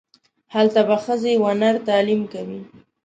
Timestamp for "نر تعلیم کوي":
1.59-2.61